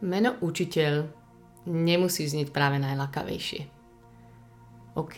Meno 0.00 0.36
učiteľ 0.40 1.04
nemusí 1.68 2.24
znieť 2.24 2.48
práve 2.50 2.80
najlakavejšie. 2.80 3.68
OK, 4.96 5.16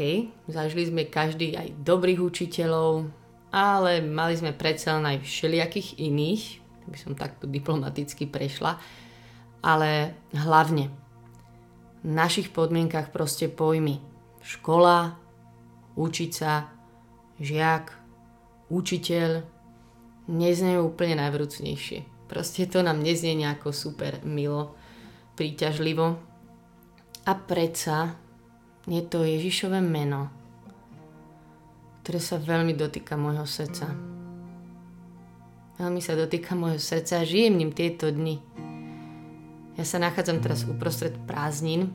zažili 0.50 0.90
sme 0.90 1.02
každý 1.08 1.56
aj 1.56 1.80
dobrých 1.80 2.20
učiteľov, 2.20 3.08
ale 3.54 4.04
mali 4.04 4.34
sme 4.37 4.53
predsa 4.53 5.00
len 5.00 5.16
aj 5.16 5.24
všelijakých 5.24 6.03
iných, 6.03 6.45
by 6.90 6.98
som 6.98 7.16
takto 7.16 7.46
diplomaticky 7.48 8.26
prešla, 8.29 8.76
ale 9.62 10.18
hlavne 10.34 10.90
v 12.02 12.10
našich 12.10 12.50
podmienkach 12.50 13.14
proste 13.14 13.46
pojmy 13.46 14.02
škola, 14.42 15.14
učiť 15.94 16.30
sa, 16.34 16.66
žiak, 17.38 17.94
učiteľ 18.68 19.46
neznejú 20.26 20.80
úplne 20.90 21.22
najvrúcnejšie. 21.22 22.11
Proste 22.32 22.64
to 22.64 22.80
nám 22.80 23.04
neznie 23.04 23.36
nejako 23.36 23.76
super 23.76 24.24
milo, 24.24 24.73
príťažlivo. 25.36 26.16
A 27.28 27.32
predsa 27.36 28.16
je 28.88 29.04
to 29.04 29.20
Ježišové 29.20 29.84
meno, 29.84 30.32
ktoré 32.00 32.24
sa 32.24 32.40
veľmi 32.40 32.73
dotýka 32.73 33.20
môjho 33.20 33.45
srdca. 33.45 33.92
Veľmi 35.76 36.00
sa 36.00 36.16
dotýka 36.16 36.56
môjho 36.56 36.80
srdca 36.80 37.20
a 37.20 37.28
žijem 37.28 37.60
ním 37.60 37.68
tieto 37.76 38.09
dni. 38.09 38.40
Ja 39.76 39.84
sa 39.84 40.01
nachádzam 40.01 40.40
teraz 40.40 40.64
uprostred 40.64 41.12
prázdnin 41.28 41.92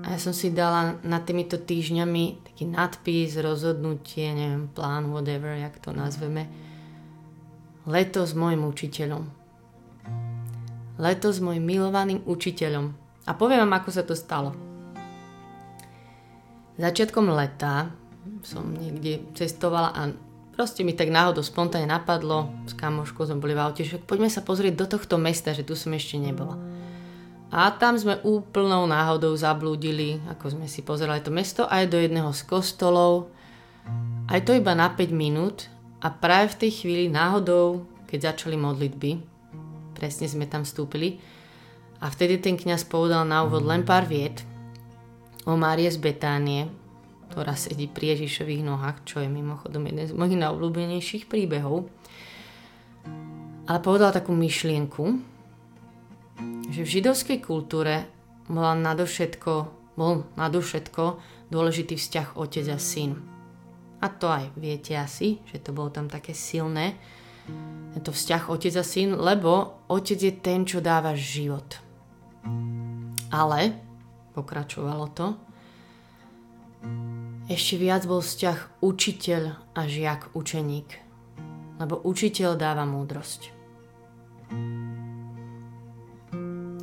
a 0.00 0.16
ja 0.16 0.18
som 0.18 0.32
si 0.32 0.48
dala 0.48 0.96
nad 1.04 1.28
týmito 1.28 1.60
týždňami 1.60 2.40
taký 2.40 2.64
nadpis, 2.72 3.36
rozhodnutie, 3.36 4.32
neviem, 4.32 4.72
plán, 4.72 5.12
whatever, 5.12 5.60
jak 5.60 5.76
to 5.76 5.92
nazveme. 5.92 6.48
Leto 7.84 8.24
s 8.24 8.32
môjim 8.32 8.64
učiteľom. 8.64 9.41
Leto 11.02 11.34
s 11.34 11.42
môjim 11.42 11.66
milovaným 11.66 12.22
učiteľom. 12.22 12.94
A 13.26 13.34
poviem 13.34 13.66
vám, 13.66 13.82
ako 13.82 13.90
sa 13.90 14.06
to 14.06 14.14
stalo. 14.14 14.54
Začiatkom 16.78 17.26
leta 17.34 17.90
som 18.46 18.70
niekde 18.70 19.26
cestovala 19.34 19.90
a 19.90 20.14
proste 20.54 20.86
mi 20.86 20.94
tak 20.94 21.10
náhodou 21.10 21.42
spontánne 21.42 21.90
napadlo, 21.90 22.54
s 22.70 22.78
kamoškou 22.78 23.26
sme 23.26 23.42
boli 23.42 23.58
v 23.58 23.62
aute, 23.66 23.82
že 23.82 23.98
poďme 23.98 24.30
sa 24.30 24.46
pozrieť 24.46 24.78
do 24.78 24.86
tohto 24.86 25.18
mesta, 25.18 25.50
že 25.50 25.66
tu 25.66 25.74
som 25.74 25.90
ešte 25.90 26.22
nebola. 26.22 26.54
A 27.50 27.74
tam 27.74 27.98
sme 27.98 28.22
úplnou 28.22 28.86
náhodou 28.86 29.34
zablúdili, 29.34 30.22
ako 30.30 30.54
sme 30.54 30.66
si 30.70 30.86
pozerali 30.86 31.18
to 31.18 31.34
mesto, 31.34 31.66
aj 31.66 31.90
do 31.90 31.98
jedného 31.98 32.30
z 32.30 32.46
kostolov. 32.46 33.26
Aj 34.30 34.38
to 34.38 34.54
iba 34.54 34.72
na 34.72 34.86
5 34.86 35.10
minút 35.10 35.66
a 35.98 36.14
práve 36.14 36.54
v 36.54 36.58
tej 36.62 36.70
chvíli 36.78 37.04
náhodou, 37.10 37.84
keď 38.06 38.32
začali 38.32 38.56
modlitby, 38.56 39.31
presne 39.94 40.26
sme 40.26 40.48
tam 40.48 40.64
vstúpili, 40.66 41.20
a 42.02 42.10
vtedy 42.10 42.42
ten 42.42 42.58
kňaz 42.58 42.90
povedal 42.90 43.22
na 43.22 43.46
úvod 43.46 43.62
len 43.62 43.86
pár 43.86 44.10
viet 44.10 44.42
o 45.46 45.54
Márie 45.54 45.86
z 45.86 46.02
Betánie, 46.02 46.66
ktorá 47.30 47.54
sedí 47.54 47.86
pri 47.86 48.18
Ježišových 48.18 48.66
nohách, 48.66 49.06
čo 49.06 49.22
je 49.22 49.30
mimochodom 49.30 49.86
jeden 49.86 50.10
z 50.10 50.12
mojich 50.12 50.34
najobľúbenejších 50.34 51.30
príbehov. 51.30 51.86
Ale 53.70 53.78
povedal 53.78 54.10
takú 54.10 54.34
myšlienku, 54.34 55.04
že 56.74 56.82
v 56.82 56.92
židovskej 56.98 57.38
kultúre 57.38 58.10
bola 58.50 58.74
nadovšetko, 58.74 59.54
bol 59.94 60.26
nadovšetko 60.34 61.04
dôležitý 61.54 61.94
vzťah 61.94 62.34
otec 62.34 62.66
a 62.74 62.78
syn. 62.82 63.14
A 64.02 64.10
to 64.10 64.26
aj 64.26 64.50
viete 64.58 64.98
asi, 64.98 65.38
že 65.46 65.62
to 65.62 65.70
bolo 65.70 65.94
tam 65.94 66.10
také 66.10 66.34
silné, 66.34 66.98
tento 67.92 68.10
vzťah 68.10 68.48
otec 68.48 68.74
a 68.78 68.84
syn, 68.84 69.16
lebo 69.16 69.84
otec 69.88 70.18
je 70.18 70.32
ten, 70.32 70.64
čo 70.64 70.80
dáva 70.80 71.12
život. 71.16 71.78
Ale, 73.32 73.76
pokračovalo 74.36 75.06
to, 75.12 75.26
ešte 77.46 77.74
viac 77.78 78.04
bol 78.08 78.24
vzťah 78.24 78.82
učiteľ 78.82 79.42
a 79.76 79.80
žiak 79.86 80.34
učeník, 80.34 80.88
lebo 81.78 82.00
učiteľ 82.02 82.56
dáva 82.58 82.84
múdrosť. 82.88 83.62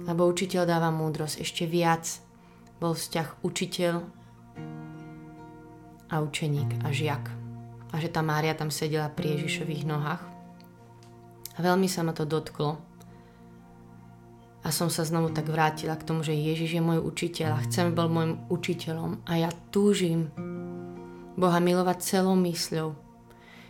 lebo 0.09 0.25
učiteľ 0.25 0.66
dáva 0.66 0.89
múdrosť. 0.89 1.45
Ešte 1.45 1.69
viac 1.69 2.17
bol 2.81 2.97
vzťah 2.97 3.45
učiteľ 3.45 4.01
a 6.09 6.16
učeník 6.25 6.81
a 6.81 6.89
žiak. 6.89 7.29
A 7.94 7.95
že 8.01 8.09
tá 8.09 8.25
Mária 8.25 8.57
tam 8.57 8.73
sedela 8.73 9.13
pri 9.13 9.38
Ježišových 9.38 9.85
nohách. 9.85 10.28
A 11.55 11.59
veľmi 11.63 11.89
sa 11.89 12.05
ma 12.05 12.13
to 12.13 12.27
dotklo. 12.27 12.77
A 14.59 14.69
som 14.75 14.91
sa 14.91 15.07
znovu 15.07 15.31
tak 15.31 15.47
vrátila 15.47 15.95
k 15.95 16.03
tomu, 16.03 16.21
že 16.21 16.35
Ježiš 16.35 16.77
je 16.77 16.83
môj 16.83 16.99
učiteľ 16.99 17.49
a 17.55 17.63
chcem 17.63 17.95
bol 17.95 18.11
môjim 18.11 18.43
učiteľom 18.51 19.23
a 19.23 19.31
ja 19.39 19.49
túžim 19.71 20.29
Boha 21.39 21.63
milovať 21.63 22.03
celou 22.03 22.35
mysľou. 22.35 22.91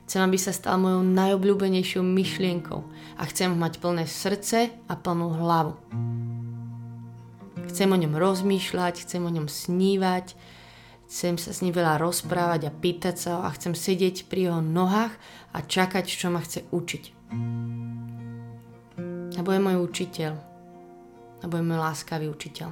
Chcem, 0.09 0.25
aby 0.25 0.41
sa 0.41 0.49
stal 0.49 0.81
mojou 0.81 1.05
najobľúbenejšou 1.05 2.01
myšlienkou 2.01 2.81
a 3.21 3.23
chcem 3.29 3.53
mať 3.53 3.77
plné 3.77 4.09
srdce 4.09 4.73
a 4.89 4.93
plnú 4.97 5.37
hlavu. 5.37 5.77
Chcem 7.69 7.85
o 7.93 8.01
ňom 8.01 8.17
rozmýšľať, 8.17 9.05
chcem 9.05 9.21
o 9.21 9.29
ňom 9.29 9.45
snívať, 9.45 10.33
chcem 11.09 11.41
sa 11.41 11.49
s 11.49 11.65
ním 11.65 11.73
veľa 11.73 11.97
rozprávať 11.97 12.69
a 12.69 12.75
pýtať 12.75 13.15
sa 13.17 13.29
ho 13.35 13.41
a 13.41 13.49
chcem 13.57 13.73
sedieť 13.73 14.29
pri 14.29 14.53
jeho 14.53 14.61
nohách 14.61 15.09
a 15.57 15.65
čakať, 15.65 16.05
čo 16.05 16.29
ma 16.29 16.37
chce 16.45 16.69
učiť. 16.69 17.03
Lebo 19.33 19.49
je 19.49 19.59
môj 19.59 19.77
učiteľ. 19.81 20.33
Lebo 21.41 21.53
je 21.57 21.65
môj 21.65 21.79
láskavý 21.81 22.29
učiteľ. 22.29 22.69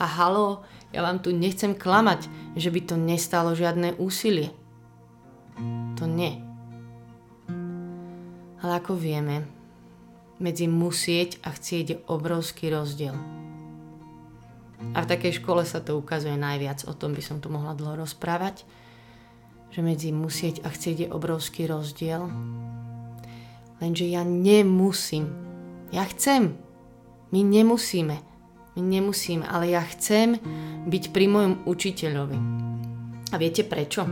A 0.00 0.04
halo, 0.08 0.64
ja 0.96 1.04
vám 1.04 1.20
tu 1.20 1.28
nechcem 1.28 1.76
klamať, 1.76 2.26
že 2.56 2.72
by 2.72 2.80
to 2.88 2.96
nestalo 2.96 3.52
žiadne 3.52 4.00
úsilie. 4.00 4.48
To 6.00 6.08
nie. 6.08 6.40
Ale 8.64 8.80
ako 8.80 8.96
vieme, 8.96 9.44
medzi 10.40 10.70
musieť 10.70 11.36
a 11.44 11.52
chcieť 11.52 11.84
je 11.84 11.96
obrovský 12.08 12.72
rozdiel. 12.72 13.41
A 14.92 15.06
v 15.06 15.10
takej 15.10 15.38
škole 15.38 15.62
sa 15.62 15.78
to 15.78 15.96
ukazuje 15.96 16.34
najviac, 16.34 16.84
o 16.84 16.92
tom 16.92 17.14
by 17.14 17.22
som 17.22 17.38
tu 17.38 17.48
mohla 17.48 17.72
dlho 17.72 18.02
rozprávať, 18.02 18.66
že 19.72 19.80
medzi 19.80 20.12
musieť 20.12 20.66
a 20.66 20.68
chcieť 20.68 21.06
je 21.06 21.08
obrovský 21.08 21.64
rozdiel. 21.64 22.28
Lenže 23.80 24.04
ja 24.04 24.20
nemusím. 24.22 25.32
Ja 25.94 26.04
chcem. 26.04 26.54
My 27.32 27.40
nemusíme. 27.40 28.20
My 28.76 28.80
nemusíme, 28.80 29.44
ale 29.48 29.72
ja 29.72 29.80
chcem 29.84 30.36
byť 30.88 31.04
pri 31.12 31.26
mojom 31.28 31.54
učiteľovi. 31.64 32.38
A 33.32 33.34
viete 33.40 33.64
prečo? 33.64 34.04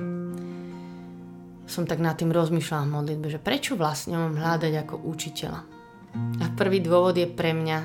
Som 1.69 1.85
tak 1.85 2.01
nad 2.01 2.17
tým 2.17 2.33
rozmýšľala 2.33 2.85
v 2.89 2.95
modlitbe, 2.97 3.27
že 3.29 3.41
prečo 3.41 3.77
vlastne 3.77 4.17
mám 4.17 4.41
hľadať 4.41 4.73
ako 4.85 4.95
učiteľa. 5.07 5.61
A 6.41 6.45
prvý 6.57 6.83
dôvod 6.83 7.15
je 7.15 7.29
pre 7.29 7.53
mňa, 7.53 7.79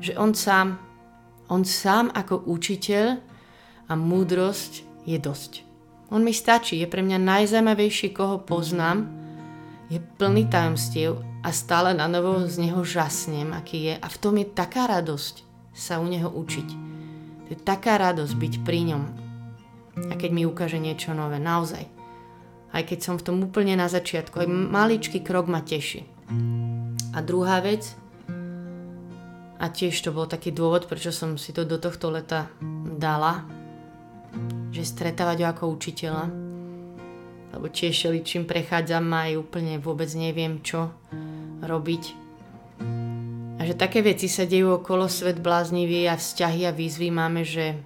že 0.00 0.16
on 0.16 0.32
sám 0.32 0.91
on 1.52 1.68
sám 1.68 2.08
ako 2.16 2.48
učiteľ 2.48 3.20
a 3.84 3.92
múdrosť 3.92 5.04
je 5.04 5.20
dosť. 5.20 5.52
On 6.08 6.24
mi 6.24 6.32
stačí, 6.32 6.80
je 6.80 6.88
pre 6.88 7.04
mňa 7.04 7.20
najzaujímavejší, 7.20 8.16
koho 8.16 8.40
poznám, 8.40 9.04
je 9.92 10.00
plný 10.00 10.48
tajomstiev 10.48 11.20
a 11.44 11.52
stále 11.52 11.92
na 11.92 12.08
novo 12.08 12.48
z 12.48 12.56
neho 12.56 12.80
žasnem, 12.80 13.52
aký 13.52 13.92
je. 13.92 13.94
A 14.00 14.06
v 14.08 14.16
tom 14.16 14.40
je 14.40 14.48
taká 14.48 14.88
radosť 14.88 15.44
sa 15.76 16.00
u 16.00 16.08
neho 16.08 16.32
učiť. 16.32 16.68
To 17.44 17.48
je 17.52 17.58
taká 17.60 18.00
radosť 18.00 18.32
byť 18.32 18.54
pri 18.64 18.80
ňom. 18.92 19.02
A 20.08 20.12
keď 20.16 20.30
mi 20.32 20.48
ukáže 20.48 20.80
niečo 20.80 21.12
nové, 21.12 21.36
naozaj. 21.36 21.84
Aj 22.72 22.82
keď 22.88 22.98
som 23.04 23.14
v 23.20 23.24
tom 23.28 23.36
úplne 23.44 23.76
na 23.76 23.92
začiatku, 23.92 24.40
aj 24.40 24.48
maličký 24.48 25.20
krok 25.20 25.52
ma 25.52 25.60
teší. 25.60 26.08
A 27.12 27.20
druhá 27.20 27.60
vec, 27.60 27.92
a 29.62 29.70
tiež 29.70 29.94
to 30.02 30.10
bol 30.10 30.26
taký 30.26 30.50
dôvod, 30.50 30.90
prečo 30.90 31.14
som 31.14 31.38
si 31.38 31.54
to 31.54 31.62
do 31.62 31.78
tohto 31.78 32.10
leta 32.10 32.50
dala, 32.98 33.46
že 34.74 34.82
stretávať 34.82 35.46
ho 35.46 35.46
ako 35.54 35.64
učiteľa. 35.70 36.24
Lebo 37.54 37.70
tiež 37.70 38.10
čím 38.26 38.42
prechádzam 38.42 39.06
aj 39.06 39.38
úplne 39.38 39.78
vôbec 39.78 40.10
neviem, 40.18 40.58
čo 40.66 40.90
robiť. 41.62 42.02
A 43.56 43.62
že 43.62 43.78
také 43.78 44.02
veci 44.02 44.26
sa 44.26 44.42
dejú 44.42 44.82
okolo 44.82 45.06
svet 45.06 45.38
bláznivý 45.38 46.10
a 46.10 46.18
vzťahy 46.18 46.66
a 46.66 46.74
výzvy 46.74 47.14
máme, 47.14 47.46
že 47.46 47.78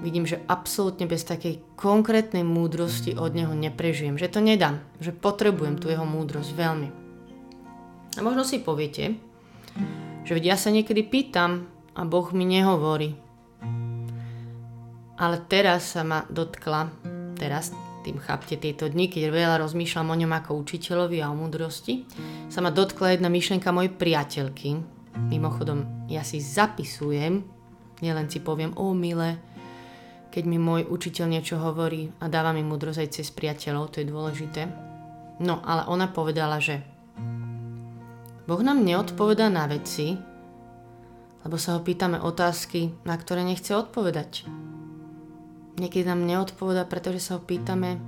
vidím, 0.00 0.24
že 0.24 0.40
absolútne 0.48 1.04
bez 1.04 1.28
takej 1.28 1.76
konkrétnej 1.76 2.40
múdrosti 2.40 3.12
od 3.12 3.36
neho 3.36 3.52
neprežijem. 3.52 4.16
Že 4.16 4.32
to 4.32 4.40
nedám. 4.40 4.80
Že 5.04 5.12
potrebujem 5.20 5.76
tú 5.76 5.92
jeho 5.92 6.08
múdrosť 6.08 6.56
veľmi. 6.56 6.88
A 8.16 8.24
možno 8.24 8.48
si 8.48 8.64
poviete, 8.64 9.20
že 10.26 10.42
ja 10.42 10.58
sa 10.58 10.74
niekedy 10.74 11.06
pýtam 11.06 11.70
a 11.94 12.02
Boh 12.02 12.26
mi 12.34 12.42
nehovorí. 12.42 13.14
Ale 15.16 15.40
teraz 15.46 15.96
sa 15.96 16.02
ma 16.02 16.26
dotkla, 16.28 16.92
teraz 17.38 17.72
tým 18.02 18.18
chápte 18.20 18.58
tieto 18.58 18.90
dni, 18.90 19.08
keď 19.08 19.32
veľa 19.32 19.56
rozmýšľam 19.62 20.12
o 20.12 20.18
ňom 20.18 20.32
ako 20.34 20.60
učiteľovi 20.60 21.22
a 21.22 21.30
o 21.30 21.38
múdrosti, 21.38 22.04
sa 22.50 22.60
ma 22.60 22.74
dotkla 22.74 23.16
jedna 23.16 23.32
myšlienka 23.32 23.72
mojej 23.72 23.96
priateľky, 23.96 24.96
Mimochodom, 25.16 26.06
ja 26.12 26.20
si 26.20 26.44
zapisujem, 26.44 27.40
nielen 28.04 28.28
si 28.28 28.44
poviem, 28.44 28.76
o 28.76 28.92
mile, 28.92 29.40
keď 30.28 30.44
mi 30.44 30.60
môj 30.60 30.84
učiteľ 30.92 31.26
niečo 31.32 31.56
hovorí 31.56 32.12
a 32.20 32.28
dáva 32.28 32.52
mi 32.52 32.60
múdrosť 32.60 33.00
aj 33.00 33.08
cez 33.08 33.32
priateľov, 33.32 33.96
to 33.96 34.04
je 34.04 34.12
dôležité. 34.12 34.68
No, 35.40 35.64
ale 35.64 35.88
ona 35.88 36.12
povedala, 36.12 36.60
že 36.60 36.84
Boh 38.46 38.62
nám 38.62 38.86
neodpovedá 38.86 39.50
na 39.50 39.66
veci, 39.66 40.14
lebo 41.42 41.58
sa 41.58 41.78
ho 41.78 41.80
pýtame 41.82 42.22
otázky, 42.22 42.94
na 43.02 43.18
ktoré 43.18 43.42
nechce 43.42 43.74
odpovedať. 43.74 44.46
Niekedy 45.76 46.06
nám 46.06 46.24
neodpoveda, 46.24 46.86
pretože 46.86 47.20
sa 47.20 47.38
ho 47.38 47.42
pýtame 47.42 47.98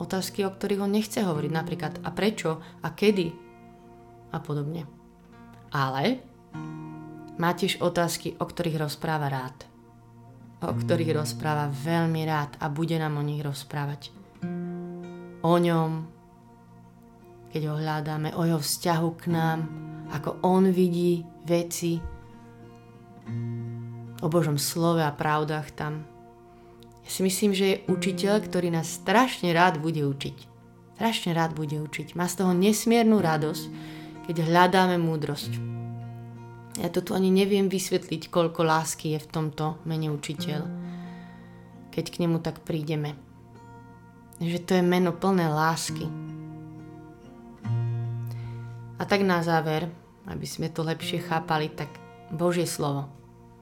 otázky, 0.00 0.42
o 0.42 0.50
ktorých 0.50 0.82
on 0.82 0.96
nechce 0.96 1.20
hovoriť. 1.20 1.50
Napríklad 1.52 1.92
a 2.02 2.10
prečo, 2.10 2.58
a 2.82 2.88
kedy 2.90 3.32
a 4.32 4.38
podobne. 4.40 4.88
Ale 5.72 6.20
má 7.36 7.52
tiež 7.52 7.80
otázky, 7.80 8.36
o 8.40 8.44
ktorých 8.44 8.80
rozpráva 8.80 9.28
rád. 9.28 9.56
O 10.64 10.72
ktorých 10.72 11.16
rozpráva 11.16 11.68
veľmi 11.68 12.22
rád 12.24 12.56
a 12.60 12.72
bude 12.72 12.96
nám 12.96 13.20
o 13.20 13.24
nich 13.24 13.40
rozprávať. 13.44 14.12
O 15.42 15.54
ňom, 15.58 15.90
keď 17.52 17.62
ho 17.68 17.76
hľadáme, 17.76 18.32
o 18.32 18.42
jeho 18.48 18.58
vzťahu 18.58 19.08
k 19.20 19.24
nám, 19.28 19.60
ako 20.08 20.40
on 20.40 20.72
vidí 20.72 21.20
veci, 21.44 22.00
o 24.22 24.26
Božom 24.30 24.56
slove 24.56 25.04
a 25.04 25.12
pravdách 25.12 25.68
tam. 25.76 26.08
Ja 27.02 27.10
si 27.10 27.20
myslím, 27.26 27.52
že 27.52 27.66
je 27.66 27.82
učiteľ, 27.90 28.46
ktorý 28.46 28.70
nás 28.70 28.88
strašne 29.02 29.50
rád 29.50 29.82
bude 29.82 30.00
učiť. 30.06 30.36
Strašne 30.96 31.34
rád 31.34 31.58
bude 31.58 31.82
učiť. 31.82 32.14
Má 32.14 32.30
z 32.30 32.38
toho 32.40 32.54
nesmiernu 32.54 33.18
radosť, 33.18 33.64
keď 34.30 34.46
hľadáme 34.46 34.96
múdrosť. 35.02 35.52
Ja 36.78 36.88
to 36.88 37.04
tu 37.04 37.12
ani 37.12 37.28
neviem 37.28 37.66
vysvetliť, 37.68 38.30
koľko 38.32 38.64
lásky 38.64 39.18
je 39.18 39.20
v 39.20 39.28
tomto 39.28 39.82
mene 39.84 40.08
učiteľ, 40.14 40.62
keď 41.92 42.04
k 42.08 42.20
nemu 42.24 42.38
tak 42.40 42.62
prídeme. 42.64 43.18
Že 44.38 44.58
to 44.62 44.72
je 44.78 44.84
meno 44.86 45.12
plné 45.12 45.50
lásky. 45.50 46.31
A 49.02 49.06
tak 49.10 49.26
na 49.26 49.42
záver, 49.42 49.90
aby 50.30 50.46
sme 50.46 50.70
to 50.70 50.86
lepšie 50.86 51.26
chápali, 51.26 51.66
tak 51.74 51.90
Božie 52.30 52.70
slovo 52.70 53.10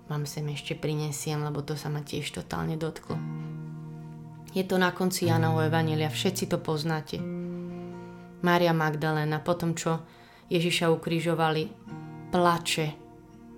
vám 0.04 0.28
sem 0.28 0.44
ešte 0.52 0.76
prinesiem, 0.76 1.40
lebo 1.40 1.64
to 1.64 1.80
sa 1.80 1.88
ma 1.88 2.04
tiež 2.04 2.28
totálne 2.36 2.76
dotklo. 2.76 3.16
Je 4.52 4.60
to 4.68 4.76
na 4.76 4.92
konci 4.92 5.32
Janovho 5.32 5.64
Evanelia, 5.64 6.12
všetci 6.12 6.44
to 6.50 6.60
poznáte. 6.60 7.22
Mária 8.44 8.74
Magdalena, 8.76 9.40
po 9.40 9.56
tom, 9.56 9.72
čo 9.72 10.04
Ježiša 10.52 10.92
ukrižovali, 10.92 11.72
plače, 12.34 12.86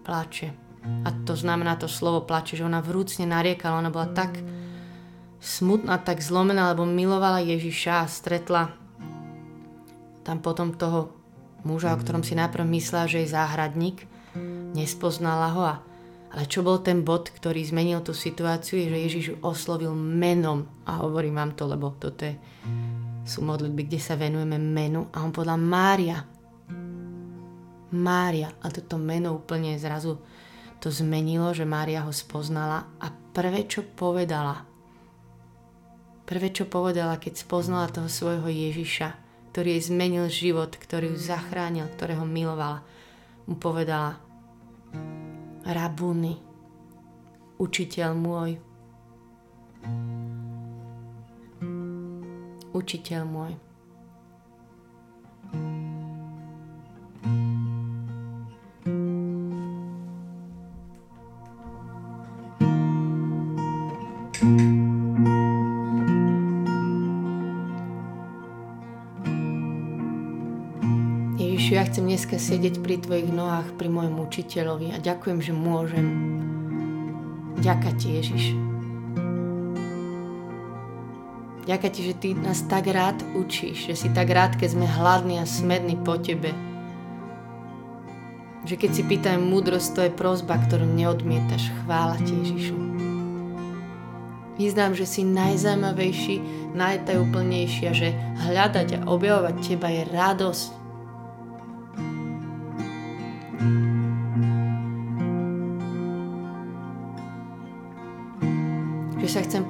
plače. 0.06 0.48
A 1.02 1.08
to 1.26 1.34
znamená 1.34 1.80
to 1.80 1.90
slovo 1.90 2.22
plače, 2.22 2.60
že 2.60 2.68
ona 2.68 2.78
vrúcne 2.78 3.26
nariekala, 3.26 3.82
ona 3.82 3.90
bola 3.90 4.12
tak 4.12 4.38
smutná, 5.42 5.98
tak 5.98 6.22
zlomená, 6.22 6.70
lebo 6.76 6.86
milovala 6.86 7.42
Ježiša 7.42 8.04
a 8.04 8.06
stretla 8.06 8.70
tam 10.22 10.38
potom 10.38 10.76
toho 10.76 11.21
muža, 11.62 11.94
o 11.94 12.00
ktorom 12.00 12.26
si 12.26 12.34
najprv 12.34 12.66
myslela, 12.68 13.06
že 13.10 13.22
je 13.22 13.34
záhradník, 13.34 14.06
nespoznala 14.72 15.48
ho 15.54 15.62
a 15.64 15.76
ale 16.32 16.48
čo 16.48 16.64
bol 16.64 16.80
ten 16.80 17.04
bod, 17.04 17.28
ktorý 17.28 17.60
zmenil 17.60 18.00
tú 18.00 18.16
situáciu, 18.16 18.80
je, 18.80 18.88
že 18.88 19.04
Ježiš 19.04 19.26
oslovil 19.44 19.92
menom. 19.92 20.64
A 20.88 21.04
hovorím 21.04 21.36
vám 21.36 21.52
to, 21.52 21.68
lebo 21.68 21.92
toto 22.00 22.24
je, 22.24 22.40
sú 23.28 23.44
modlitby, 23.44 23.84
kde 23.84 24.00
sa 24.00 24.16
venujeme 24.16 24.56
menu. 24.56 25.12
A 25.12 25.20
on 25.20 25.28
povedal 25.28 25.60
Mária. 25.60 26.24
Mária. 27.92 28.48
A 28.64 28.66
toto 28.72 28.96
meno 28.96 29.36
úplne 29.36 29.76
zrazu 29.76 30.16
to 30.80 30.88
zmenilo, 30.88 31.52
že 31.52 31.68
Mária 31.68 32.00
ho 32.00 32.12
spoznala. 32.16 32.96
A 32.96 33.12
prvé, 33.12 33.68
čo 33.68 33.84
povedala, 33.84 34.64
prvé, 36.24 36.48
čo 36.48 36.64
povedala, 36.64 37.20
keď 37.20 37.44
spoznala 37.44 37.92
toho 37.92 38.08
svojho 38.08 38.48
Ježiša, 38.48 39.21
ktorý 39.52 39.76
jej 39.76 39.92
zmenil 39.92 40.32
život, 40.32 40.72
ktorý 40.72 41.12
ju 41.12 41.18
zachránil, 41.20 41.84
ktorého 41.92 42.24
milovala, 42.24 42.80
mu 43.44 43.60
povedala, 43.60 44.16
Rabuni, 45.68 46.40
učiteľ 47.60 48.10
môj. 48.16 48.56
Učiteľ 52.72 53.22
môj. 53.28 53.52
Dneska 72.32 72.48
sedieť 72.56 72.80
pri 72.80 72.96
Tvojich 72.96 73.28
nohách, 73.28 73.76
pri 73.76 73.92
mojom 73.92 74.24
učiteľovi 74.24 74.96
a 74.96 75.04
ďakujem, 75.04 75.44
že 75.44 75.52
môžem. 75.52 76.06
Ďaká 77.60 77.92
Ti, 77.92 78.08
Ježiš. 78.08 78.56
Ďaká 81.68 81.92
Ti, 81.92 82.00
že 82.08 82.14
Ty 82.16 82.28
nás 82.40 82.64
tak 82.64 82.88
rád 82.88 83.20
učíš, 83.36 83.92
že 83.92 83.94
si 84.00 84.08
tak 84.16 84.32
rád, 84.32 84.56
keď 84.56 84.72
sme 84.72 84.88
hladní 84.88 85.44
a 85.44 85.44
smední 85.44 86.00
po 86.00 86.16
Tebe. 86.16 86.56
Že 88.64 88.80
keď 88.80 88.90
si 88.96 89.02
pýtajú 89.04 89.36
múdrosť, 89.36 89.88
to 89.92 90.00
je 90.08 90.16
prozba, 90.16 90.56
ktorú 90.56 90.88
neodmietaš. 90.88 91.68
Chvála 91.84 92.16
Ti, 92.16 92.32
Ježišu. 92.32 92.76
Vyznám, 94.56 94.96
že 94.96 95.04
si 95.04 95.20
najzajímavejší, 95.20 96.36
najtajúplnejší 96.72 97.82
a 97.84 97.92
že 97.92 98.16
hľadať 98.48 98.88
a 98.96 98.98
objavovať 99.04 99.54
Teba 99.60 99.92
je 99.92 100.08
radosť 100.08 100.81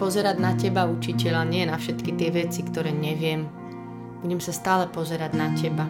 pozerať 0.03 0.43
na 0.43 0.59
teba, 0.59 0.91
učiteľa, 0.91 1.47
nie 1.47 1.63
na 1.63 1.79
všetky 1.79 2.19
tie 2.19 2.35
veci, 2.35 2.67
ktoré 2.67 2.91
neviem. 2.91 3.47
Budem 4.19 4.43
sa 4.43 4.51
stále 4.51 4.91
pozerať 4.91 5.31
na 5.39 5.55
teba. 5.55 5.87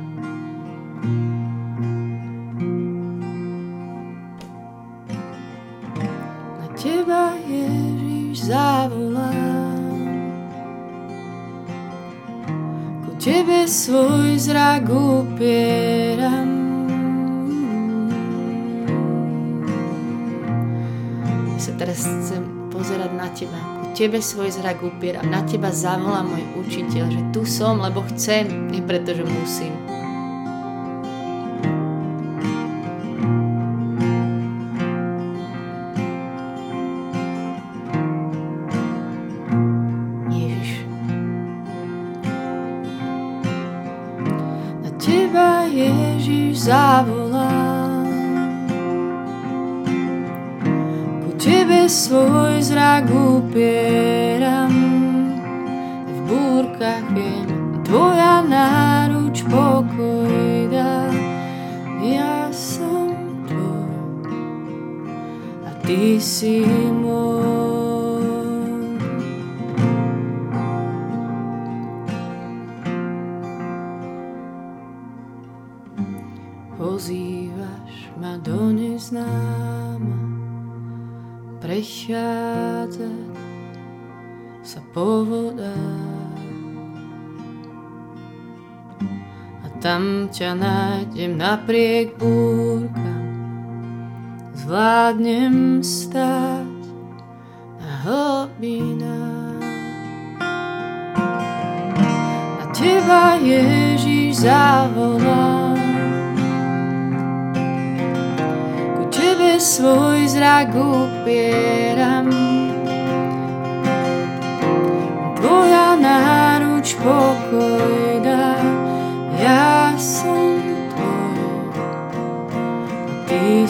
Na 6.60 6.68
teba, 6.76 7.40
Ježiš, 7.48 8.52
zavolám. 8.52 9.80
Ku 13.08 13.16
tebe 13.16 13.64
svoj 13.64 14.36
zrak 14.36 14.92
upieram. 14.92 16.60
Teraz 21.82 22.06
chcem 22.06 22.61
pozerať 22.72 23.10
na 23.12 23.28
teba. 23.30 23.60
Ku 23.84 23.86
tebe 23.92 24.18
svoj 24.24 24.48
zrak 24.48 24.80
upieram, 24.80 25.28
na 25.28 25.44
teba 25.44 25.68
zavolá 25.68 26.24
môj 26.24 26.42
učiteľ, 26.64 27.04
že 27.12 27.22
tu 27.36 27.44
som, 27.44 27.76
lebo 27.78 28.00
chcem, 28.16 28.72
nie 28.72 28.80
preto, 28.80 29.12
že 29.12 29.22
musím. 29.22 30.01
Ty 65.92 66.16
si 66.16 66.64
môj. 66.88 68.24
Pozývaš 76.80 78.08
ma 78.16 78.40
do 78.40 78.72
neznáma 78.72 80.16
prechádzať 81.60 83.36
sa 84.64 84.80
po 84.96 85.28
vodách. 85.28 86.40
A 89.60 89.66
tam 89.84 90.32
ťa 90.32 90.56
nájdem 90.56 91.36
napriek 91.36 92.16
búrkam, 92.16 93.11
zvládnem 94.62 95.82
stáť 95.82 96.82
na 97.82 97.92
hlbinách. 98.06 99.66
Na 102.62 102.64
teba 102.70 103.42
Ježiš 103.42 104.46
zavolám, 104.46 105.82
ku 108.94 109.02
tebe 109.10 109.58
svoj 109.58 110.30
zrak 110.30 110.70
upieram. 110.78 112.30
Tvoja 115.42 115.98
náruč 115.98 116.94
pokoj 117.02 118.21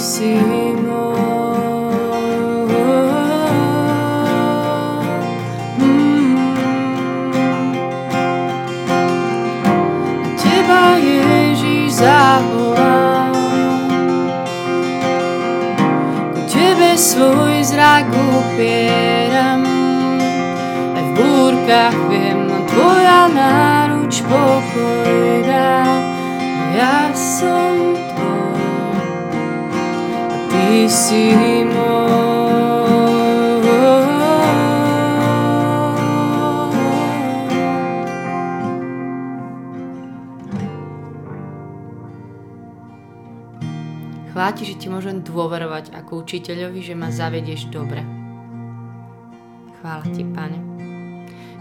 si 0.02 0.34
Teba 10.42 10.98
Ježiš 10.98 12.02
zavolám, 12.02 13.30
ku 16.34 16.40
Tebe 16.50 16.98
svoj 16.98 17.62
zrak 17.62 18.10
upieram, 18.10 19.62
aj 20.98 21.04
v 21.06 21.10
búrkach 21.14 21.98
viem, 22.10 22.50
Tvoja 22.74 23.30
náruč 23.30 24.26
pokoj 24.26 25.46
dá, 25.46 25.86
ja 26.74 27.14
som 27.14 27.71
Ty 30.72 30.88
si 30.88 31.36
Chvála 44.32 44.56
ti, 44.56 44.64
že 44.64 44.80
ti 44.80 44.88
môžem 44.88 45.20
dôverovať 45.20 45.92
ako 45.92 46.24
učiteľovi, 46.24 46.80
že 46.80 46.96
ma 46.96 47.12
zavedieš 47.12 47.68
dobre. 47.68 48.00
Chvála 49.76 50.08
ti, 50.08 50.24
pane. 50.24 50.56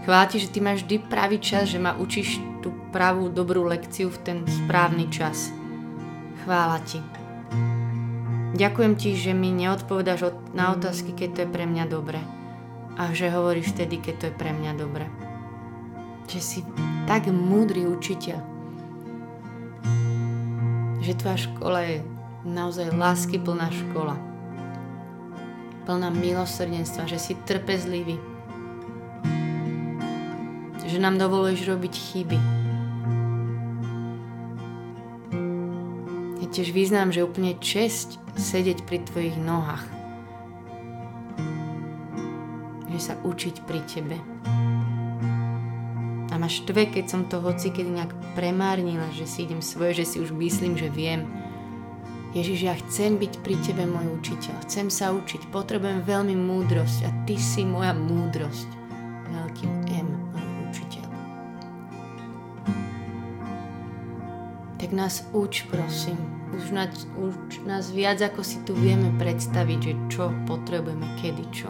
Chvála 0.08 0.24
ti, 0.24 0.40
že 0.40 0.48
ty 0.48 0.64
máš 0.64 0.88
vždy 0.88 1.04
pravý 1.12 1.36
čas, 1.36 1.68
že 1.68 1.76
ma 1.76 1.92
učíš 2.00 2.40
tú 2.64 2.72
pravú 2.88 3.28
dobrú 3.28 3.68
lekciu 3.68 4.08
v 4.08 4.18
ten 4.24 4.38
správny 4.48 5.12
čas. 5.12 5.52
Chvála 6.48 6.80
ti. 6.88 7.21
Ďakujem 8.52 9.00
ti, 9.00 9.16
že 9.16 9.32
mi 9.32 9.48
neodpovedáš 9.48 10.36
na 10.52 10.76
otázky, 10.76 11.16
keď 11.16 11.28
to 11.32 11.38
je 11.44 11.48
pre 11.48 11.64
mňa 11.64 11.84
dobre. 11.88 12.20
A 13.00 13.08
že 13.16 13.32
hovoríš 13.32 13.72
vtedy, 13.72 13.96
keď 13.96 14.14
to 14.20 14.24
je 14.28 14.34
pre 14.36 14.52
mňa 14.52 14.72
dobre. 14.76 15.08
Že 16.28 16.40
si 16.44 16.60
tak 17.08 17.32
múdry 17.32 17.88
učiteľ. 17.88 18.44
Že 21.00 21.12
tvoja 21.16 21.38
škola 21.48 21.80
je 21.80 21.96
naozaj 22.44 22.92
lásky 22.92 23.40
plná 23.40 23.72
škola. 23.72 24.20
Plná 25.88 26.12
milosrdenstva, 26.12 27.08
že 27.08 27.16
si 27.16 27.32
trpezlivý. 27.48 28.20
Že 30.84 30.98
nám 31.00 31.16
dovoluješ 31.16 31.72
robiť 31.72 31.94
chyby 31.96 32.51
tiež 36.52 36.76
význam, 36.76 37.08
že 37.08 37.24
úplne 37.24 37.56
česť 37.56 38.20
sedieť 38.36 38.84
pri 38.84 39.00
tvojich 39.08 39.40
nohách. 39.40 39.88
Že 42.92 43.00
sa 43.00 43.14
učiť 43.24 43.64
pri 43.64 43.80
tebe. 43.88 44.16
A 46.28 46.36
ma 46.36 46.48
štve, 46.48 46.92
keď 46.92 47.04
som 47.08 47.24
to 47.24 47.40
hoci 47.40 47.72
keď 47.72 47.86
nejak 47.88 48.12
premárnila, 48.36 49.08
že 49.16 49.24
si 49.24 49.48
idem 49.48 49.64
svoje, 49.64 50.04
že 50.04 50.16
si 50.16 50.16
už 50.20 50.32
myslím, 50.36 50.76
že 50.76 50.92
viem. 50.92 51.24
Ježiš, 52.32 52.60
ja 52.64 52.72
chcem 52.76 53.20
byť 53.20 53.44
pri 53.44 53.56
tebe 53.60 53.84
môj 53.84 54.08
učiteľ. 54.20 54.64
Chcem 54.64 54.88
sa 54.88 55.12
učiť. 55.12 55.52
Potrebujem 55.52 56.00
veľmi 56.04 56.32
múdrosť 56.36 56.98
a 57.04 57.10
ty 57.28 57.36
si 57.36 57.64
moja 57.64 57.92
múdrosť. 57.92 58.68
Veľkým 59.28 59.81
Tak 64.82 64.90
nás 64.90 65.22
uč, 65.30 65.62
prosím 65.70 66.42
už 66.52 66.70
nás, 66.70 67.06
už 67.16 67.64
nás 67.64 67.88
viac 67.90 68.20
ako 68.20 68.44
si 68.44 68.60
tu 68.68 68.76
vieme 68.76 69.08
predstaviť, 69.16 69.78
že 69.80 69.94
čo 70.12 70.24
potrebujeme, 70.44 71.08
kedy 71.20 71.44
čo. 71.48 71.68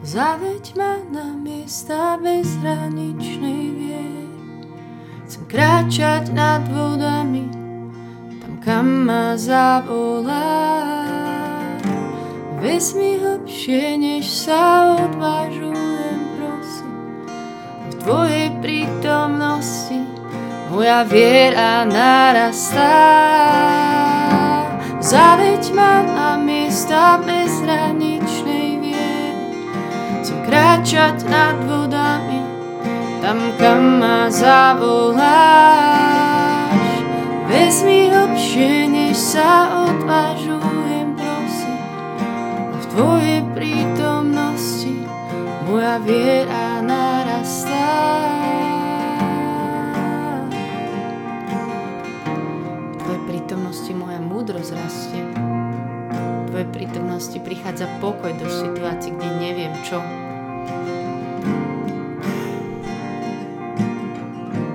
Zaveď 0.00 0.64
ma 0.78 1.02
na 1.12 1.34
miesta 1.36 2.16
bezhraničnej 2.18 3.62
viery. 3.74 4.26
Chcem 5.26 5.42
kráčať 5.46 6.34
nad 6.34 6.66
vodami, 6.66 7.46
tam 8.42 8.54
kam 8.62 8.86
ma 9.06 9.38
zavolá. 9.38 10.90
Vezmi 12.58 13.16
hlbšie, 13.22 13.96
než 13.96 14.26
sa 14.26 14.94
odvážujem, 14.98 16.20
prosím. 16.38 16.94
V 17.88 17.94
Tvojej 18.04 18.39
moja 20.70 21.02
viera 21.02 21.82
narastá. 21.82 22.94
Zaveď 25.02 25.74
ma 25.74 26.06
na 26.06 26.38
miesta 26.38 27.18
bezhraničnej 27.26 28.78
viery. 28.78 29.66
Chcem 30.22 30.38
kráčať 30.46 31.26
nad 31.26 31.58
vodami, 31.66 32.46
tam 33.18 33.50
kam 33.58 33.98
ma 33.98 34.30
zavoláš. 34.30 35.18
Vezmi 37.50 38.14
hlbšie, 38.14 38.86
než 38.86 39.18
sa 39.18 39.82
odvážujem, 39.90 41.18
prosím. 41.18 41.82
V 42.78 42.84
Tvojej 42.94 43.42
prítomnosti 43.58 44.94
moja 45.66 45.98
viera 46.06 46.69
Tvojej 56.60 56.76
prítomnosti 56.76 57.40
prichádza 57.40 57.88
pokoj 58.04 58.36
do 58.36 58.44
situácií, 58.44 59.16
kde 59.16 59.28
neviem 59.40 59.72
čo. 59.80 59.96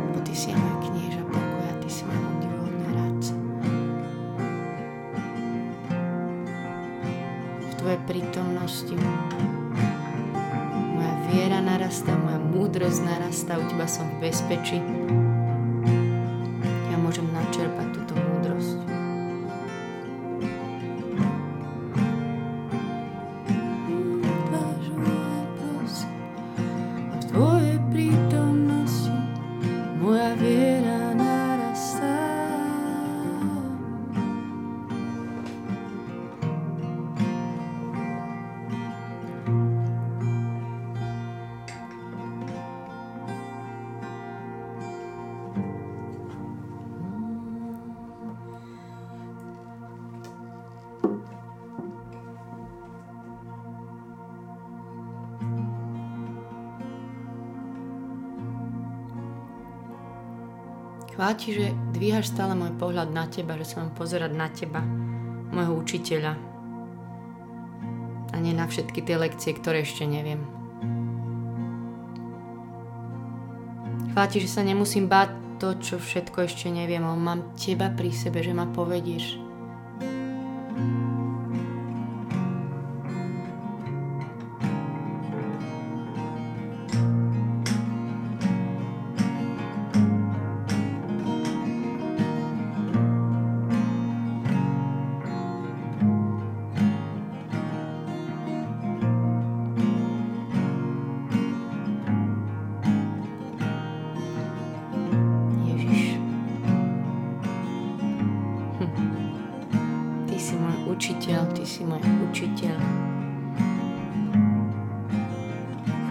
Bo 0.09 0.17
Ty 0.25 0.33
si 0.33 0.49
môj 0.57 0.75
knieža 0.81 1.21
pokoja, 1.29 1.73
Ty 1.77 1.85
si 1.85 2.01
môj 2.09 2.17
obdivuhodný 2.25 2.87
rádca. 2.89 3.33
V 7.53 7.73
Tvojej 7.77 8.01
prítomnosti 8.09 8.95
moja 10.89 11.13
viera 11.29 11.61
narastá, 11.61 12.17
moja 12.17 12.41
múdrosť 12.41 13.05
narastá, 13.05 13.61
u 13.61 13.65
Teba 13.69 13.85
som 13.85 14.09
v 14.17 14.25
bezpečí. 14.25 14.81
Ja 16.89 16.97
môžem 16.97 17.29
načerpať 17.29 17.94
Chvála 61.15 61.33
ti, 61.39 61.55
že 61.55 61.71
dvíhaš 61.95 62.27
stále 62.27 62.59
môj 62.59 62.75
pohľad 62.75 63.07
na 63.07 63.23
teba, 63.31 63.55
že 63.55 63.63
sa 63.63 63.79
mám 63.79 63.95
pozerať 63.95 64.35
na 64.35 64.51
teba, 64.51 64.83
môjho 65.55 65.79
učiteľa 65.79 66.35
a 68.31 68.35
nie 68.43 68.51
na 68.51 68.67
všetky 68.67 68.99
tie 68.99 69.15
lekcie, 69.15 69.55
ktoré 69.55 69.87
ešte 69.87 70.03
neviem. 70.03 70.43
Chvála 74.11 74.27
ti, 74.27 74.43
že 74.43 74.51
sa 74.51 74.59
nemusím 74.59 75.07
báť 75.07 75.31
to, 75.55 75.79
čo 75.79 75.95
všetko 76.03 76.51
ešte 76.51 76.67
neviem, 76.67 76.99
ale 77.07 77.15
mám 77.15 77.55
teba 77.55 77.87
pri 77.87 78.11
sebe, 78.11 78.43
že 78.43 78.51
ma 78.51 78.67
povedieš. 78.67 79.44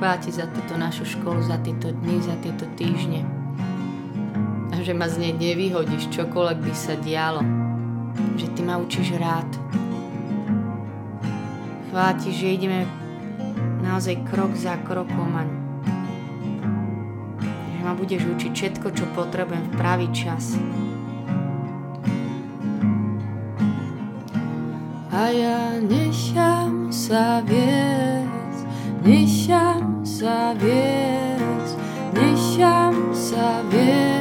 Chvála 0.05 0.21
Ti 0.21 0.37
za 0.37 0.45
túto 0.53 0.77
našu 0.77 1.09
školu, 1.09 1.41
za 1.49 1.57
tieto 1.65 1.89
dny, 1.89 2.21
za 2.21 2.37
tieto 2.45 2.69
týždne. 2.77 3.25
A 4.69 4.85
že 4.85 4.93
ma 4.93 5.09
z 5.09 5.17
nej 5.17 5.33
nevyhodíš, 5.33 6.13
čokoľvek 6.13 6.59
by 6.61 6.73
sa 6.77 6.93
dialo. 7.01 7.41
Že 8.37 8.53
Ty 8.53 8.61
ma 8.69 8.77
učíš 8.85 9.17
rád. 9.17 9.49
Chvála 11.89 12.21
Ti, 12.21 12.37
že 12.37 12.53
ideme 12.53 12.85
naozaj 13.81 14.21
krok 14.29 14.53
za 14.53 14.77
krokom 14.85 15.41
a 15.41 15.49
že 17.73 17.81
ma 17.81 17.97
budeš 17.97 18.29
učiť 18.29 18.53
všetko, 18.53 18.93
čo 18.93 19.09
potrebujem 19.17 19.73
v 19.73 19.73
pravý 19.73 20.13
čas. 20.13 20.61
a 25.15 25.31
ja 25.33 25.81
nechám 25.81 26.93
sa 26.93 27.41
nechám 27.41 27.94
viesť, 30.59 31.77
nechám 32.15 32.95
sa 33.15 33.63
viesť. 33.71 34.15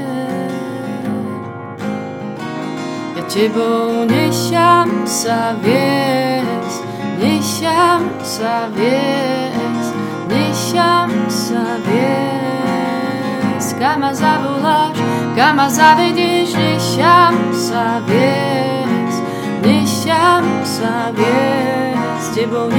Ja 3.18 3.24
tebou 3.30 4.06
nechám 4.06 4.90
sa 5.06 5.54
viesť, 5.62 6.82
nechám 7.22 8.04
sa 8.26 8.70
viesť, 8.74 9.94
nechám 10.30 11.12
sa 11.30 11.64
viesť. 11.86 13.72
Kam 13.84 14.00
ma 14.00 14.16
zavoláš, 14.16 14.96
kam 15.36 15.60
ma 15.60 15.68
zavedieš, 15.68 16.56
nechám 16.56 17.36
sa 17.52 18.00
viesť, 18.08 19.18
nechám 19.60 20.46
sa 20.64 21.12
viesť, 21.12 22.16
s 22.24 22.28
tebou. 22.32 22.74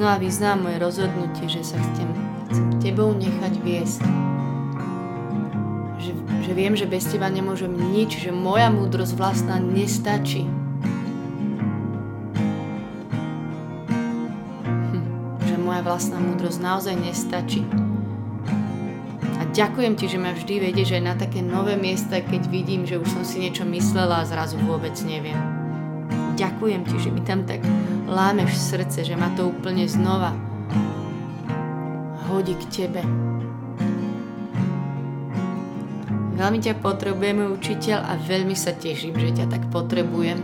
Znova 0.00 0.16
vyznám 0.16 0.64
moje 0.64 0.80
rozhodnutie, 0.80 1.44
že 1.44 1.60
sa 1.60 1.76
chcem, 1.76 2.08
chcem 2.48 2.66
tebou 2.80 3.12
nechať 3.12 3.52
viesť. 3.60 4.00
Že, 6.00 6.12
že 6.40 6.52
viem, 6.56 6.72
že 6.72 6.88
bez 6.88 7.04
teba 7.04 7.28
nemôžem 7.28 7.68
nič, 7.68 8.16
že 8.16 8.32
moja 8.32 8.72
múdrosť 8.72 9.12
vlastná 9.20 9.60
nestačí 9.60 10.48
moja 15.60 15.84
vlastná 15.84 16.18
múdrosť 16.18 16.58
naozaj 16.64 16.96
nestačí. 16.98 17.62
A 19.36 19.46
ďakujem 19.52 19.94
ti, 20.00 20.08
že 20.10 20.18
ma 20.18 20.32
vždy 20.34 20.66
vedieš 20.66 20.96
aj 20.96 21.02
na 21.04 21.14
také 21.14 21.44
nové 21.44 21.76
miesta, 21.76 22.24
keď 22.24 22.48
vidím, 22.48 22.88
že 22.88 22.98
už 22.98 23.06
som 23.06 23.22
si 23.22 23.38
niečo 23.38 23.68
myslela 23.68 24.24
a 24.24 24.28
zrazu 24.28 24.56
vôbec 24.64 24.96
neviem. 25.04 25.38
Ďakujem 26.40 26.88
ti, 26.88 26.96
že 26.98 27.12
mi 27.12 27.20
tam 27.20 27.44
tak 27.44 27.60
lámeš 28.10 28.58
srdce, 28.58 29.06
že 29.06 29.14
ma 29.14 29.30
to 29.38 29.46
úplne 29.46 29.86
znova 29.86 30.34
hodí 32.26 32.58
k 32.58 32.64
tebe. 32.66 33.02
Veľmi 36.34 36.58
ťa 36.58 36.80
potrebujeme, 36.80 37.52
učiteľ, 37.52 38.00
a 38.00 38.16
veľmi 38.16 38.56
sa 38.56 38.72
teším, 38.74 39.14
že 39.14 39.44
ťa 39.44 39.46
tak 39.46 39.62
potrebujem. 39.70 40.40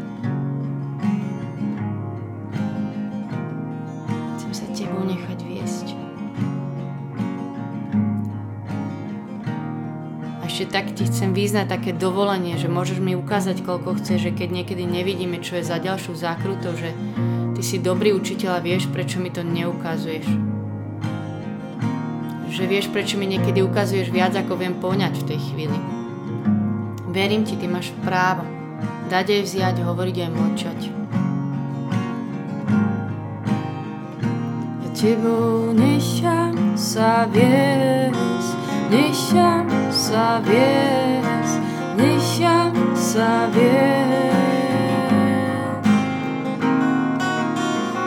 ešte 10.57 10.73
tak 10.73 10.89
ti 10.97 11.05
chcem 11.05 11.37
význať 11.37 11.69
také 11.69 11.93
dovolenie, 11.93 12.57
že 12.57 12.73
môžeš 12.73 13.05
mi 13.05 13.13
ukázať, 13.13 13.61
koľko 13.61 14.01
chceš, 14.01 14.25
že 14.25 14.33
keď 14.33 14.49
niekedy 14.57 14.89
nevidíme, 14.89 15.45
čo 15.45 15.61
je 15.61 15.69
za 15.69 15.77
ďalšiu 15.77 16.17
zákrutou, 16.17 16.73
že 16.73 16.97
ty 17.57 17.65
si 17.65 17.81
dobrý 17.81 18.13
učiteľ 18.13 18.61
a 18.61 18.65
vieš, 18.65 18.93
prečo 18.93 19.17
mi 19.17 19.33
to 19.33 19.41
neukazuješ. 19.41 20.29
Že 22.53 22.65
vieš, 22.69 22.93
prečo 22.93 23.17
mi 23.17 23.25
niekedy 23.25 23.65
ukazuješ 23.65 24.13
viac, 24.13 24.37
ako 24.37 24.61
viem 24.61 24.77
poňať 24.77 25.25
v 25.25 25.25
tej 25.25 25.41
chvíli. 25.41 25.79
Verím 27.09 27.49
ti, 27.49 27.57
ty 27.57 27.65
máš 27.65 27.97
právo. 28.05 28.45
Dať 29.09 29.41
aj 29.41 29.43
vziať, 29.49 29.77
hovoriť 29.81 30.17
aj 30.21 30.31
mlčať. 30.37 30.81
Ja 34.85 34.89
tebou 34.93 35.73
nechám 35.73 36.77
sa 36.77 37.25
viesť, 37.33 38.49
nechám 38.93 39.65
sa 39.89 40.45
viesť, 40.45 41.57
nechám 41.97 42.77
sa 42.93 43.49
viesť. 43.49 44.46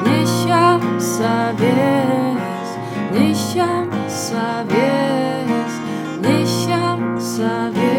Nechám 0.10 0.82
sa 0.98 1.54
viesť, 1.54 2.74
nechám 3.14 3.94
sa 4.10 4.66
viesť, 4.66 5.82
nechám 6.18 7.02
sa 7.22 7.70
viesť. 7.70 7.90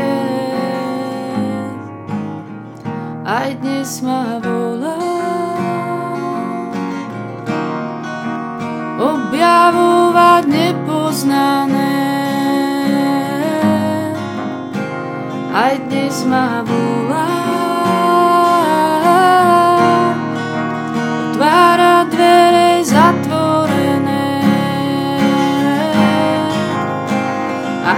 Aj 3.22 3.54
dnes 3.54 4.02
ma 4.02 4.42
volá 4.42 4.98
objavovať 8.98 10.42
nepoznané 10.50 12.10
aj 15.50 15.74
dnes 15.86 16.24
ma 16.26 16.62
volá. 16.66 16.89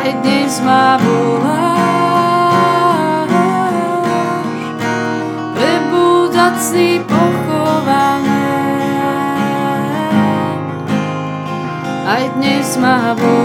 Aj 0.02 0.10
dnes 0.18 0.54
ma 0.66 0.98
volá. 0.98 1.78
Prebúdať 5.54 6.54
si 6.58 6.98
pochované, 7.06 8.50
aj 12.02 12.24
dnes 12.34 12.68
ma 12.82 13.14
volá. 13.14 13.41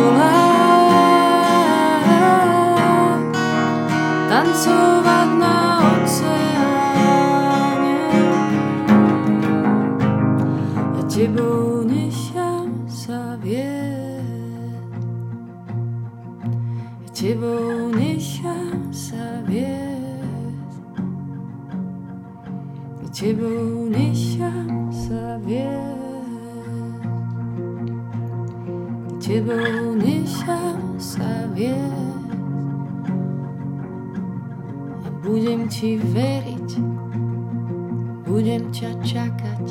Budem 38.37 38.69
ťa 38.69 38.93
čakať, 39.01 39.65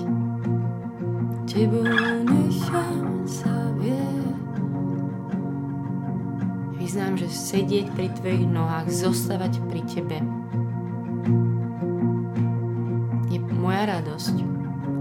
tebou 1.47 1.87
nechám 2.27 3.23
sa 3.23 3.71
vieť. 3.79 4.59
Vyznám, 6.75 7.15
že 7.15 7.31
sedieť 7.31 7.95
pri 7.95 8.11
tvojich 8.19 8.51
nohách, 8.51 8.91
zostávať 8.91 9.63
pri 9.71 9.87
tebe 9.87 10.19
je 13.31 13.39
moja 13.55 13.87
radosť 13.87 14.35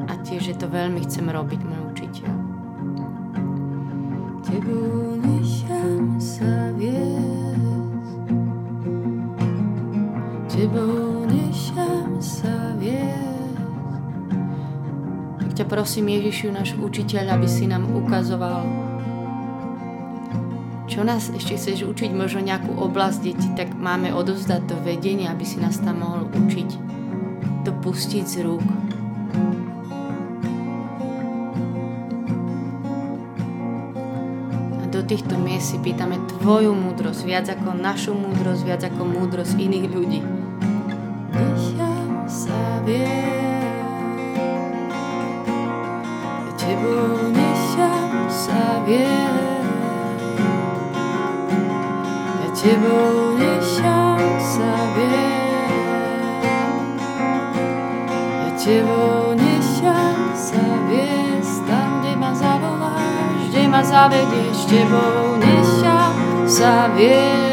a 0.05 0.15
viete, 0.21 0.45
že 0.45 0.61
to 0.61 0.69
veľmi 0.69 1.01
chcem 1.01 1.25
robiť, 1.25 1.61
môj 1.65 1.81
učiteľ. 1.89 2.33
Tebou 4.45 5.17
nechám 5.25 6.21
sa 6.21 6.69
viesť, 6.77 7.65
Tebou 10.53 11.04
ťa 15.55 15.65
prosím, 15.71 16.11
Ježišu, 16.11 16.51
náš 16.51 16.75
učiteľ, 16.75 17.39
aby 17.39 17.47
si 17.47 17.63
nám 17.63 17.87
ukazoval, 17.87 18.67
čo 20.91 21.07
nás 21.07 21.31
ešte 21.31 21.55
chceš 21.55 21.87
učiť, 21.87 22.11
možno 22.11 22.43
nejakú 22.43 22.75
oblasť 22.75 23.19
deti, 23.23 23.47
tak 23.55 23.71
máme 23.71 24.11
odovzdať 24.11 24.67
to 24.67 24.75
vedenie, 24.83 25.31
aby 25.31 25.47
si 25.47 25.63
nás 25.63 25.79
tam 25.79 26.03
mohol 26.03 26.27
učiť. 26.27 26.69
To 27.63 27.71
pustiť 27.71 28.25
z 28.27 28.37
rúk. 28.43 28.67
týchto 35.05 35.37
miest 35.37 35.69
si 35.69 35.77
pýtame 35.77 36.17
Tvoju 36.25 36.73
múdrosť, 36.73 37.21
viac 37.29 37.45
ako 37.45 37.77
našu 37.77 38.17
múdrosť, 38.17 38.61
viac 38.65 38.81
ako 38.89 39.05
múdrosť 39.05 39.53
iných 39.53 39.87
ľudí. 39.93 40.34
Tebou 52.65 53.37
nechám 53.37 54.17
sa 54.41 54.73
vie, 54.97 55.69
ja 58.41 58.49
Tebou 58.57 59.37
nechám 59.37 60.33
sa 60.33 60.65
viesť 60.89 61.61
tam, 61.69 62.01
kde 62.01 62.17
ma 62.17 62.33
zavoláš, 62.33 63.53
kde 63.53 63.69
ma 63.69 63.85
zavedieš, 63.85 64.65
Tebou 64.65 65.37
nechám 65.37 66.17
sa 66.49 66.89
viesť. 66.97 67.45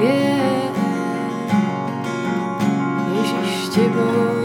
Viesť. 0.00 0.76
Ježiš, 3.12 3.68
Tebou 3.76 4.37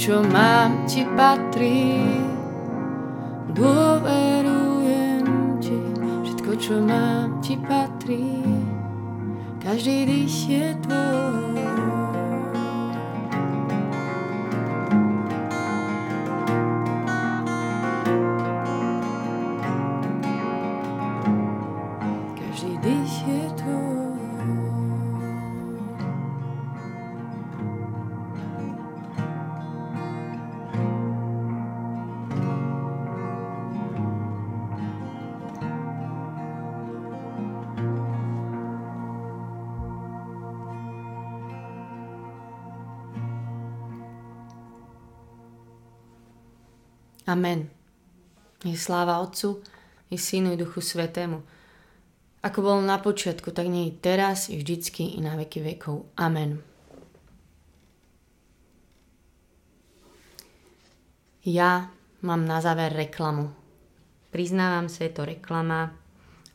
čo 0.00 0.24
mám 0.24 0.88
ti 0.88 1.04
patrí. 1.12 2.00
Dôverujem 3.52 5.28
ti, 5.60 5.76
všetko 6.24 6.50
čo 6.56 6.80
mám 6.80 7.44
ti 7.44 7.60
patrí. 7.60 8.40
Každý 9.60 10.08
dých 10.08 10.36
je 10.48 10.66
tvoj. 10.88 11.49
Amen. 47.30 47.70
Je 48.66 48.74
sláva 48.74 49.22
Otcu, 49.22 49.62
i 50.10 50.18
Synu, 50.18 50.50
i 50.52 50.58
Duchu 50.58 50.82
Svetému. 50.82 51.46
Ako 52.42 52.58
bol 52.58 52.82
na 52.82 52.98
počiatku, 52.98 53.54
tak 53.54 53.70
nie 53.70 53.86
i 53.86 53.94
teraz, 53.94 54.50
i 54.50 54.58
vždycky, 54.58 55.14
i 55.14 55.22
na 55.22 55.38
veky 55.38 55.62
vekov. 55.62 56.10
Amen. 56.18 56.58
Ja 61.46 61.94
mám 62.18 62.50
na 62.50 62.58
záver 62.58 62.90
reklamu. 62.98 63.54
Priznávam 64.34 64.90
sa, 64.90 65.06
je 65.06 65.14
to 65.14 65.22
reklama, 65.22 65.94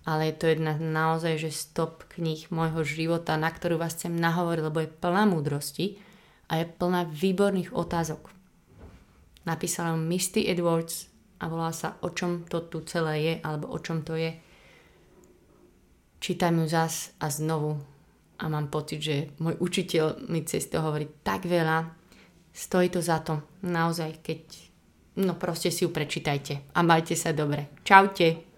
ale 0.03 0.27
je 0.27 0.35
to 0.35 0.45
jedna 0.51 0.75
naozaj, 0.75 1.39
že 1.39 1.55
stop 1.55 2.03
kníh 2.11 2.51
môjho 2.51 2.83
života, 2.83 3.39
na 3.39 3.47
ktorú 3.47 3.79
vás 3.79 3.95
chcem 3.95 4.11
nahovoriť, 4.11 4.63
lebo 4.67 4.83
je 4.83 4.91
plná 4.91 5.23
múdrosti 5.23 6.03
a 6.51 6.59
je 6.59 6.67
plná 6.67 7.07
výborných 7.07 7.71
otázok. 7.71 8.34
Napísala 9.45 9.93
Misty 9.93 10.49
Edwards 10.49 11.09
a 11.39 11.45
volá 11.47 11.69
sa 11.69 12.01
O 12.01 12.09
čom 12.09 12.45
to 12.49 12.65
tu 12.65 12.81
celé 12.85 13.15
je, 13.21 13.33
alebo 13.45 13.69
o 13.69 13.77
čom 13.79 14.01
to 14.01 14.17
je. 14.17 14.33
Čítam 16.19 16.57
ju 16.59 16.65
zas 16.65 17.13
a 17.21 17.29
znovu 17.29 17.77
a 18.39 18.49
mám 18.49 18.67
pocit, 18.67 18.99
že 18.99 19.15
môj 19.39 19.55
učiteľ 19.61 20.27
mi 20.27 20.43
cez 20.43 20.67
to 20.67 20.81
hovorí 20.81 21.07
tak 21.23 21.45
veľa. 21.45 21.87
Stojí 22.55 22.89
to 22.89 22.99
za 23.03 23.19
to. 23.21 23.43
Naozaj, 23.63 24.23
keď... 24.23 24.41
No 25.15 25.39
proste 25.39 25.71
si 25.71 25.87
ju 25.87 25.95
prečítajte 25.95 26.75
a 26.75 26.79
majte 26.83 27.15
sa 27.15 27.31
dobre. 27.31 27.71
Čaute. 27.87 28.54